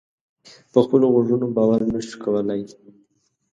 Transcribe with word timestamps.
په 0.71 0.79
خپلو 0.85 1.05
غوږونو 1.13 1.47
باور 1.55 1.81
نه 1.93 1.99
شو 2.07 2.15
کولای. 2.23 2.61